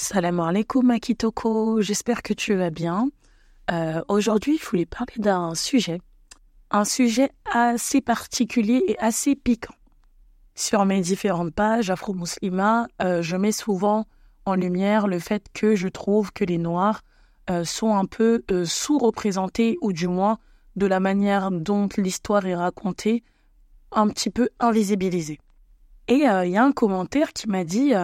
[0.00, 3.10] Salam alaikum Akitoko, j'espère que tu vas bien.
[3.72, 6.00] Euh, Aujourd'hui, je voulais parler d'un sujet,
[6.70, 9.74] un sujet assez particulier et assez piquant.
[10.54, 14.06] Sur mes différentes pages Afro-Muslima, euh, je mets souvent
[14.46, 17.02] en lumière le fait que je trouve que les Noirs
[17.50, 20.38] euh, sont un peu sous-représentés, ou du moins
[20.76, 23.24] de la manière dont l'histoire est racontée,
[23.90, 25.40] un petit peu invisibilisés.
[26.06, 27.94] Et il y a un commentaire qui m'a dit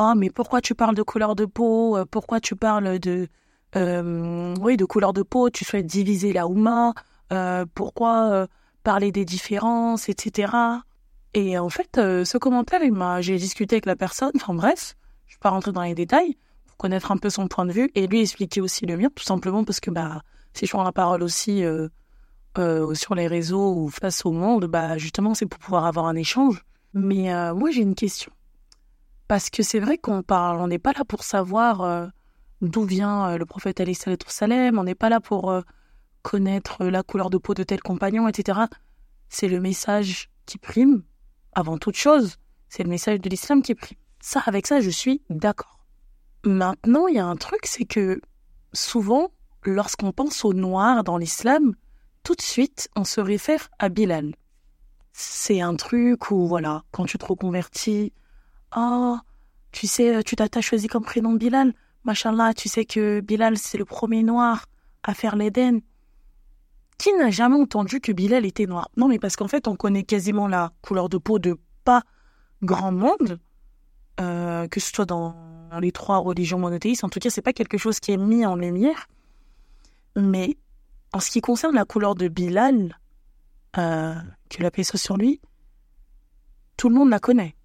[0.00, 1.96] Oh, mais pourquoi tu parles de couleur de peau?
[1.98, 3.28] Euh, Pourquoi tu parles de,
[3.76, 5.50] euh, oui, de couleur de peau?
[5.50, 6.94] Tu souhaites diviser la Ouma?
[7.32, 8.46] Euh, Pourquoi euh,
[8.84, 10.52] parler des différences, etc.
[11.34, 12.80] Et en fait, ce commentaire,
[13.20, 14.32] j'ai discuté avec la personne.
[14.36, 17.64] Enfin bref, je vais pas rentrer dans les détails pour connaître un peu son point
[17.66, 20.70] de vue et lui expliquer aussi le mien, tout simplement parce que bah, si je
[20.72, 21.62] prends la parole aussi
[22.54, 26.64] sur les réseaux ou face au monde, bah justement, c'est pour pouvoir avoir un échange.
[26.92, 28.30] Mais moi, j'ai une question.
[29.32, 32.06] Parce que c'est vrai qu'on parle, on n'est pas là pour savoir euh,
[32.60, 35.62] d'où vient euh, le prophète Ali Salem, on n'est pas là pour euh,
[36.20, 38.58] connaître la couleur de peau de tel compagnon, etc.
[39.30, 41.02] C'est le message qui prime,
[41.54, 42.36] avant toute chose.
[42.68, 43.96] C'est le message de l'islam qui prime.
[44.20, 45.80] Ça, avec ça, je suis d'accord.
[46.44, 48.20] Maintenant, il y a un truc, c'est que
[48.74, 49.30] souvent,
[49.62, 51.74] lorsqu'on pense au noir dans l'islam,
[52.22, 54.34] tout de suite, on se réfère à Bilal.
[55.14, 58.12] C'est un truc où, voilà, quand tu te reconvertis,
[58.76, 59.18] Oh,
[59.70, 61.74] tu sais, tu t'as t'as choisi comme prénom Bilal.
[62.04, 64.66] Machallah, tu sais que Bilal, c'est le premier noir
[65.02, 65.80] à faire l'Éden.
[66.98, 68.88] Qui n'a jamais entendu que Bilal était noir?
[68.96, 72.02] Non, mais parce qu'en fait, on connaît quasiment la couleur de peau de pas
[72.62, 73.40] grand monde,
[74.20, 75.34] euh, que ce soit dans
[75.80, 77.04] les trois religions monothéistes.
[77.04, 79.08] En tout cas, c'est pas quelque chose qui est mis en lumière.
[80.16, 80.56] Mais
[81.12, 82.98] en ce qui concerne la couleur de Bilal,
[83.78, 84.14] euh,
[84.48, 85.40] que la paix soit sur lui,
[86.76, 87.56] tout le monde la connaît.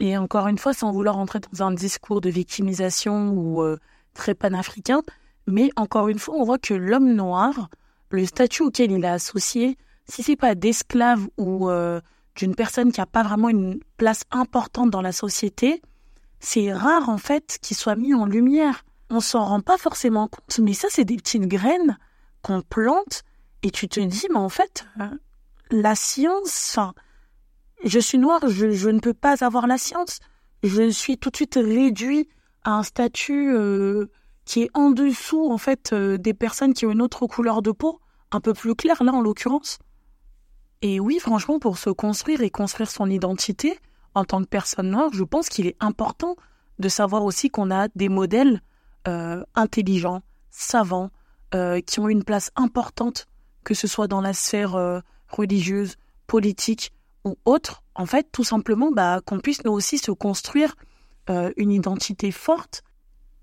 [0.00, 3.78] Et encore une fois, sans vouloir entrer dans un discours de victimisation ou euh,
[4.14, 5.02] très panafricain,
[5.46, 7.68] mais encore une fois, on voit que l'homme noir,
[8.10, 12.00] le statut auquel il est associé, si c'est pas d'esclave ou euh,
[12.34, 15.82] d'une personne qui a pas vraiment une place importante dans la société,
[16.40, 18.84] c'est rare en fait qu'il soit mis en lumière.
[19.10, 21.96] On s'en rend pas forcément compte, mais ça c'est des petites graines
[22.42, 23.22] qu'on plante
[23.62, 25.08] et tu te dis, mais en fait, euh,
[25.70, 26.78] la science,
[27.86, 30.18] je suis noir, je, ne peux pas avoir la science.
[30.62, 32.28] Je suis tout de suite réduit
[32.64, 34.06] à un statut euh,
[34.44, 37.70] qui est en dessous en fait euh, des personnes qui ont une autre couleur de
[37.70, 38.00] peau,
[38.32, 39.78] un peu plus claire là en l'occurrence.
[40.82, 43.78] Et oui, franchement, pour se construire et construire son identité
[44.14, 46.36] en tant que personne noire, je pense qu'il est important
[46.78, 48.60] de savoir aussi qu'on a des modèles
[49.06, 51.10] euh, intelligents, savants,
[51.86, 53.28] qui ont une place importante,
[53.64, 56.92] que ce soit dans la sphère religieuse, politique,
[57.26, 60.74] ou autre, en fait, tout simplement, bah, qu'on puisse nous aussi se construire
[61.28, 62.84] euh, une identité forte,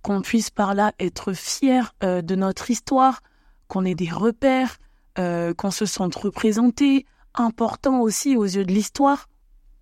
[0.01, 3.21] qu'on puisse par là être fier euh, de notre histoire,
[3.67, 4.77] qu'on ait des repères,
[5.19, 9.27] euh, qu'on se sente représenté, important aussi aux yeux de l'histoire,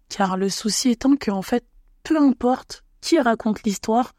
[0.09, 1.63] car le souci étant que, en fait,
[2.03, 4.13] peu importe qui raconte l'histoire,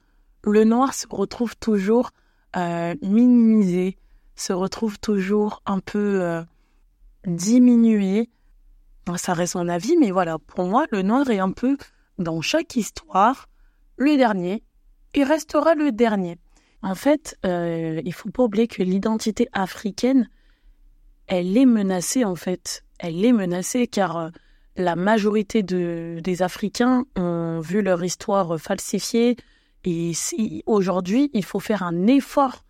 [0.44, 2.10] le noir se retrouve toujours
[2.54, 3.96] minimisé,
[4.36, 6.44] se retrouve toujours un peu
[7.24, 8.28] diminué,
[9.16, 11.76] ça reste mon avis, mais voilà, pour moi, le noir est un peu
[12.18, 13.48] dans chaque histoire
[13.96, 14.62] le dernier
[15.14, 16.38] et restera le dernier.
[16.82, 20.28] En fait, euh, il faut pas oublier que l'identité africaine,
[21.26, 22.84] elle est menacée en fait.
[22.98, 24.30] Elle est menacée car euh,
[24.76, 29.36] la majorité de, des Africains ont vu leur histoire falsifiée
[29.84, 32.64] et si aujourd'hui il faut faire un effort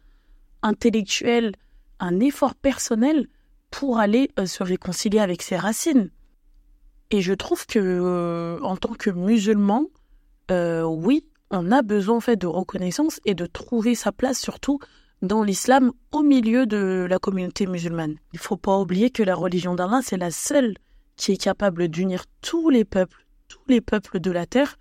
[0.63, 1.55] intellectuel,
[2.01, 3.29] un effort personnel
[3.71, 6.11] pour aller euh, se réconcilier avec ses racines.
[7.13, 9.85] Et je trouve que, euh, en tant que musulman,
[10.51, 14.79] euh, oui, on a besoin en fait de reconnaissance et de trouver sa place surtout
[15.21, 18.17] dans l'islam au milieu de la communauté musulmane.
[18.33, 20.75] Il faut pas oublier que la religion d'Allah, c'est la seule
[21.17, 24.79] qui est capable d'unir tous les peuples, tous les peuples de la terre,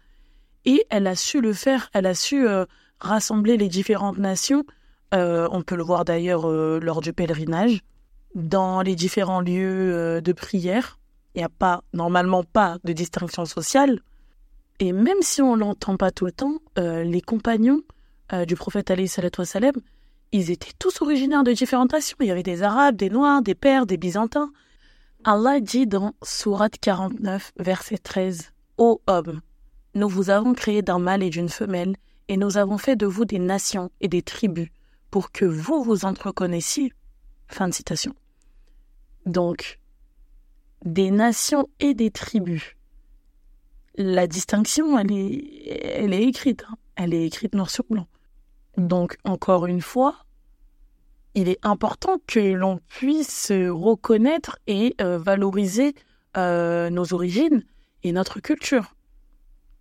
[0.63, 2.65] et elle a su le faire, elle a su euh,
[3.01, 4.63] rassembler les différentes nations.
[5.11, 7.81] On peut le voir d'ailleurs lors du pèlerinage,
[8.34, 11.00] dans les différents lieux de prière
[11.35, 13.99] il n'y a pas, normalement pas de distinction sociale.
[14.79, 17.81] Et même si on l'entend pas tout le temps, euh, les compagnons
[18.33, 19.73] euh, du prophète Ali sallam,
[20.31, 22.17] ils étaient tous originaires de différentes nations.
[22.22, 24.51] Il y avait des Arabes, des Noirs, des Pères, des Byzantins.
[25.23, 29.41] Allah dit dans Sourate 49, verset 13, Ô homme,
[29.93, 31.95] nous vous avons créé d'un mâle et d'une femelle,
[32.27, 34.69] et nous avons fait de vous des nations et des tribus,
[35.11, 36.93] pour que vous vous entreconnaissiez.
[37.47, 38.16] Fin de citation.
[39.25, 39.80] Donc,
[40.83, 42.75] des nations et des tribus.
[43.95, 45.67] La distinction, elle est,
[45.97, 46.63] elle est écrite.
[46.69, 46.75] Hein.
[46.95, 48.07] elle est écrite noir sur blanc.
[48.78, 50.25] Donc, encore une fois,
[51.35, 55.93] il est important que l'on puisse reconnaître et euh, valoriser
[56.37, 57.63] euh, nos origines
[58.03, 58.95] et notre culture,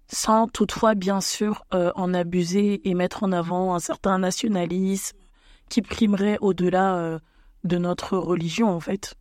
[0.08, 5.16] sans toutefois, bien sûr, euh, en abuser et mettre en avant un certain nationalisme
[5.68, 7.20] qui primerait au-delà
[7.62, 9.14] de notre religion, en fait.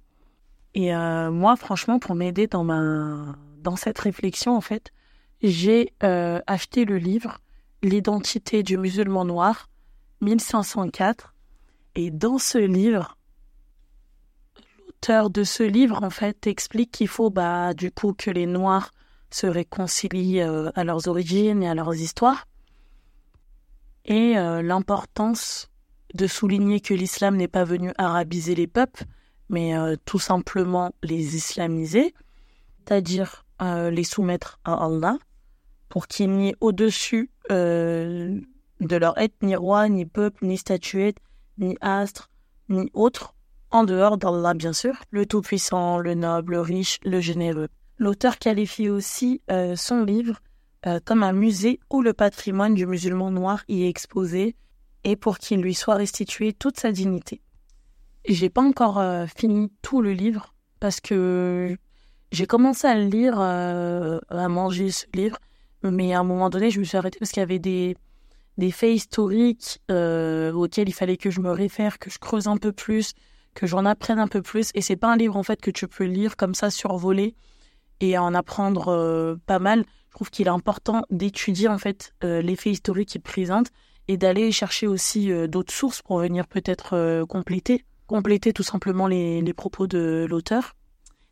[0.76, 4.92] Et moi, franchement, pour m'aider dans ma dans cette réflexion, en fait,
[5.42, 7.40] j'ai acheté le livre
[7.82, 9.70] L'identité du musulman noir,
[10.20, 11.34] 1504.
[11.96, 13.18] Et dans ce livre,
[14.86, 18.92] l'auteur de ce livre, en fait, explique qu'il faut, bah, du coup, que les Noirs
[19.32, 22.48] se réconcilient euh, à leurs origines et à leurs histoires.
[24.04, 25.70] Et euh, l'importance
[26.16, 29.06] de souligner que l'islam n'est pas venu arabiser les peuples,
[29.50, 32.14] mais euh, tout simplement les islamiser,
[32.80, 33.46] c'est-à-dire
[33.92, 35.18] les soumettre à Allah,
[35.90, 38.40] pour qu'il n'y ait au-dessus euh,
[38.80, 41.18] de leur être ni roi, ni peuple, ni statuette,
[41.58, 42.30] ni astre,
[42.70, 43.36] ni autre,
[43.72, 47.68] en dehors d'Allah bien sûr, le Tout-Puissant, le Noble, le Riche, le Généreux.
[47.98, 50.40] L'auteur qualifie aussi euh, son livre
[50.86, 54.56] euh, comme un musée où le patrimoine du musulman noir y est exposé
[55.04, 57.42] et pour qu'il lui soit restitué toute sa dignité.
[58.30, 59.04] J'ai pas encore
[59.36, 61.76] fini tout le livre parce que
[62.32, 65.38] j'ai commencé à le lire, à manger ce livre,
[65.84, 67.98] mais à un moment donné, je me suis arrêtée parce qu'il y avait des,
[68.60, 72.58] des faits historiques euh, auxquels il fallait que je me réfère, que je creuse un
[72.58, 73.14] peu plus,
[73.56, 74.70] que j'en apprenne un peu plus.
[74.76, 77.36] Et c'est pas un livre en fait que tu peux lire comme ça survoler
[78.02, 79.86] et en apprendre euh, pas mal.
[80.10, 83.68] Je trouve qu'il est important d'étudier en fait euh, les faits historiques qu'il présente
[84.08, 89.86] et d'aller chercher aussi d'autres sources pour venir peut-être compléter, compléter tout simplement les, propos
[89.86, 90.76] de l'auteur.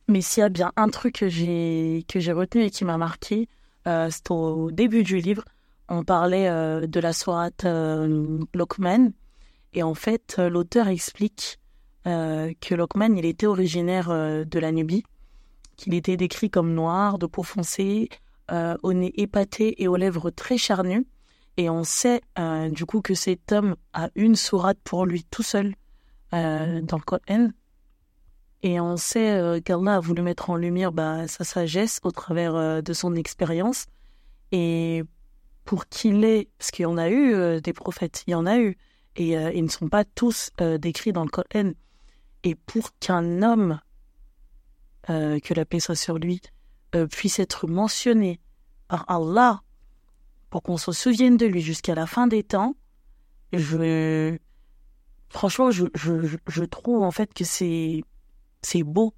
[0.08, 2.98] Mais s'il y a bien un truc que j'ai que j'ai retenu et qui m'a
[2.98, 3.50] marqué,
[3.88, 5.44] euh, c'est au début du livre.
[5.90, 9.12] On parlait euh, de la sourate euh, Lokman.
[9.74, 11.60] Et en fait, l'auteur explique
[12.06, 15.04] que Lokman, il était originaire de la Nubie,
[15.76, 18.08] qu'il était décrit comme noir, de peau foncée,
[18.50, 21.06] au nez épaté et aux lèvres très charnues.
[21.58, 22.22] Et on sait
[22.72, 25.74] du coup que cet homme a une sourate pour lui tout seul
[26.32, 27.50] dans le Coran.
[28.64, 32.56] Et on sait euh, qu'Allah a voulu mettre en lumière bah, sa sagesse au travers
[32.56, 33.86] euh, de son expérience.
[34.52, 35.04] Et
[35.64, 38.46] pour qu'il ait, parce qu'il y en a eu euh, des prophètes, il y en
[38.46, 38.78] a eu,
[39.16, 41.72] et ils ne sont pas tous décrits dans le Coran.
[42.44, 43.80] Et pour qu'un homme,
[45.08, 46.40] que la paix soit sur lui,
[47.10, 48.40] puisse être mentionné
[48.88, 49.64] par Allah,
[50.52, 52.76] pour qu'on se souvienne de lui jusqu'à la fin des temps,
[53.54, 54.38] je,
[55.30, 58.04] franchement, je, je, je trouve en fait que c'est
[58.62, 59.14] c'est beau,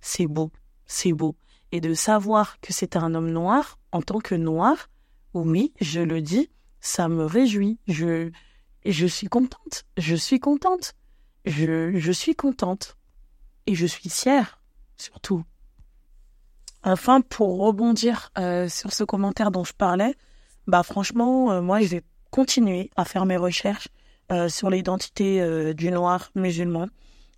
[0.00, 0.52] c'est beau,
[0.86, 1.36] c'est beau.
[1.72, 4.88] Et de savoir que c'est un homme noir, en tant que noir,
[5.32, 7.78] oui, je le dis, ça me réjouit.
[7.88, 8.30] Je,
[8.84, 10.94] je suis contente, je suis contente,
[11.44, 12.96] je, je suis contente.
[13.66, 14.60] Et je suis fière,
[14.98, 15.42] surtout.
[16.82, 20.14] Enfin, pour rebondir euh, sur ce commentaire dont je parlais,
[20.66, 23.88] bah franchement, euh, moi, je vais continuer à faire mes recherches
[24.32, 26.88] euh, sur l'identité du noir musulman.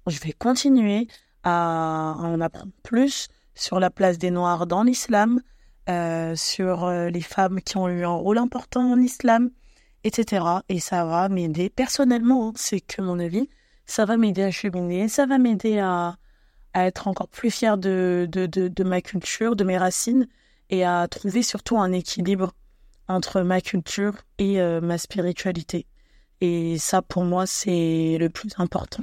[0.07, 1.09] Je vais continuer
[1.43, 5.41] à en apprendre plus sur la place des Noirs dans l'islam,
[5.89, 9.51] euh, sur euh, les femmes qui ont eu un rôle important en islam,
[10.03, 10.45] etc.
[10.69, 13.49] Et ça va m'aider personnellement, hein, c'est que mon avis,
[13.87, 16.17] ça va m'aider à cheminer, ça va m'aider à,
[16.75, 18.29] être encore plus fière de,
[18.85, 20.27] ma culture, de mes racines,
[20.69, 22.53] et à trouver surtout un équilibre
[23.09, 25.87] entre ma culture et euh, ma spiritualité.
[26.41, 29.03] Et ça, pour moi, c'est le plus important.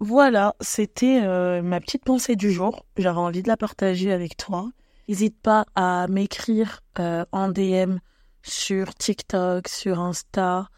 [0.00, 2.86] Voilà, c'était euh, ma petite pensée du jour.
[2.96, 4.68] J'avais envie de la partager avec toi.
[5.08, 7.98] N'hésite pas à m'écrire euh, en DM
[8.42, 10.68] sur TikTok, sur Insta,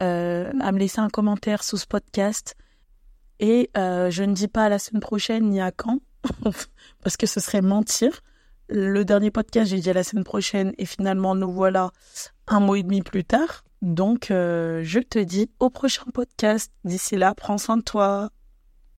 [0.00, 2.56] euh, à me laisser un commentaire sous ce podcast.
[3.40, 5.98] Et je ne dis pas à la semaine prochaine ni à quand,
[7.02, 8.20] parce que ce serait mentir.
[8.68, 11.90] Le dernier podcast, j'ai dit à la semaine prochaine et finalement nous voilà
[12.46, 13.64] un mois et demi plus tard.
[13.82, 16.72] Donc, je te dis au prochain podcast.
[16.84, 18.30] D'ici là, prends soin de toi.